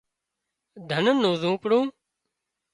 [0.89, 1.85] ڌنَ نُو زونپڙون